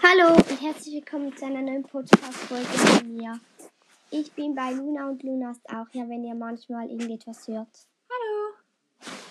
[0.00, 3.40] Hallo und herzlich willkommen zu einer neuen Podcast-Folge von mir.
[4.12, 7.68] Ich bin bei Luna und Luna ist auch hier, wenn ihr manchmal irgendetwas hört.
[8.08, 8.54] Hallo.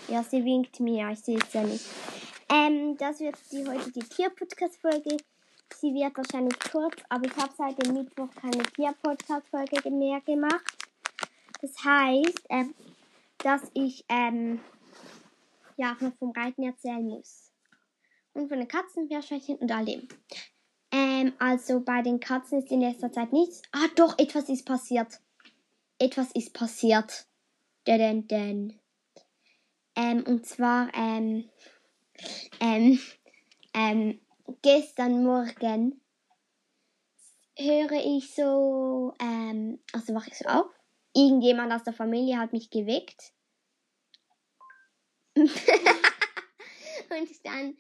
[0.10, 1.86] Ja, sie winkt mir, ich sehe es ja nicht.
[2.50, 5.18] Ähm, das wird die heute die Tier-Podcast-Folge.
[5.74, 10.78] Sie wird wahrscheinlich kurz, aber ich habe seit dem Mittwoch keine Tier-Podcast-Folge mehr gemacht.
[11.62, 12.76] Das heißt, ähm,
[13.38, 14.60] dass ich ähm,
[15.78, 17.52] ja auch noch vom Reiten erzählen muss.
[18.34, 20.08] Und von den Katzen, Meerschweinchen und all dem.
[20.92, 23.62] Ähm, also bei den Katzen ist in letzter Zeit nichts.
[23.72, 25.20] Ah, doch, etwas ist passiert.
[26.00, 27.28] Etwas ist passiert.
[27.86, 28.80] Denn, denn.
[29.96, 31.50] Ähm, und zwar, ähm,
[32.60, 33.00] ähm,
[33.74, 34.22] ähm,
[34.62, 36.02] gestern Morgen
[37.58, 40.68] höre ich so, ähm, also wache ich so auf.
[41.16, 43.34] Irgendjemand aus der Familie hat mich geweckt.
[45.36, 45.50] und
[47.44, 47.78] dann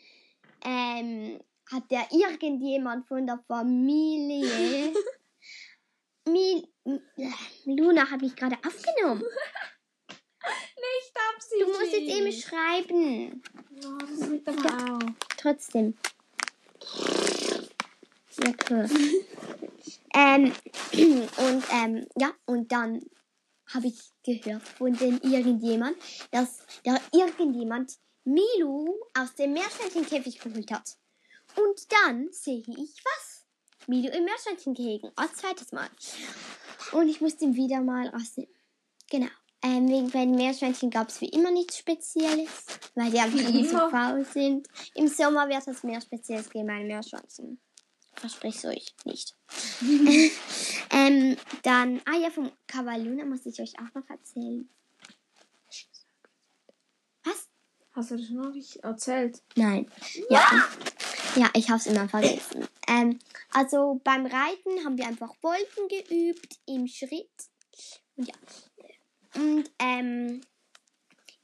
[0.63, 1.39] ähm,
[1.71, 4.93] hat der irgendjemand von der Familie.
[6.27, 6.67] Mi
[7.65, 9.23] Luna habe ich gerade aufgenommen.
[10.41, 11.65] Nicht absichtlich.
[11.65, 13.43] Du musst jetzt eben schreiben.
[13.85, 13.97] Oh,
[14.45, 14.99] das aber auch.
[15.37, 15.97] Trotzdem.
[18.43, 18.87] Ja, cool.
[20.13, 20.53] ähm,
[20.93, 23.01] und ähm, ja, und dann
[23.73, 25.97] habe ich gehört von dem irgendjemand,
[26.31, 30.97] dass da irgendjemand Milu aus dem Meerschweinchenkäfig geholt hat.
[31.57, 33.45] Und dann sehe ich was.
[33.87, 35.11] Milu im Meerschweinchengehegen.
[35.15, 35.89] Als zweites Mal.
[36.91, 38.53] Und ich musste ihn wieder mal rausnehmen.
[39.09, 39.27] Genau.
[39.63, 43.63] Ähm, wegen bei den Meerschweinchen gab es wie immer nichts Spezielles, weil die einfach immer
[43.63, 44.67] so faul sind.
[44.93, 47.59] Im Sommer wird es mehr Spezielles geben, bei den Meerschweinchen.
[48.13, 49.35] Versprich's euch nicht.
[50.91, 54.69] ähm, dann, ah ja, vom Kavaluna muss ich euch auch noch erzählen.
[57.23, 57.47] Was?
[57.93, 59.41] Hast du das noch nicht erzählt?
[59.55, 59.89] Nein.
[60.29, 60.69] Ja, ja
[61.53, 62.67] ich habe es immer vergessen.
[62.87, 63.19] Ähm,
[63.51, 67.29] also beim Reiten haben wir einfach Wolken geübt im Schritt.
[68.15, 68.33] Und ja.
[69.35, 70.41] Und ähm,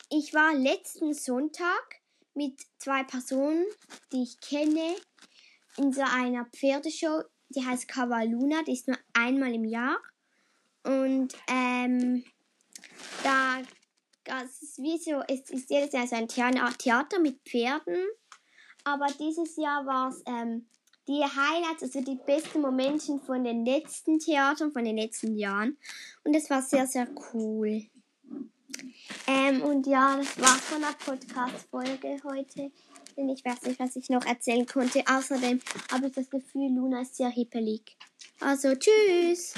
[0.09, 2.01] ich war letzten Sonntag
[2.33, 3.65] mit zwei Personen,
[4.11, 4.95] die ich kenne,
[5.77, 9.97] in so einer Pferdeshow, die heißt Cavaluna, die ist nur einmal im Jahr.
[10.83, 12.23] Und ähm,
[13.23, 13.61] da
[14.25, 18.07] das ist wie so, es ist jedes Jahr so ein Thea- Theater mit Pferden.
[18.83, 20.65] Aber dieses Jahr war es ähm,
[21.07, 25.77] die Highlights, also die besten Momente von den letzten Theatern, von den letzten Jahren.
[26.23, 27.83] Und das war sehr, sehr cool.
[29.27, 32.71] Ähm, und ja, das war von der Podcast-Folge heute.
[33.15, 35.03] Denn ich weiß nicht, was ich noch erzählen konnte.
[35.07, 35.59] Außerdem
[35.91, 37.95] habe ich das Gefühl, Luna ist sehr hippelig.
[38.39, 39.53] Also, tschüss!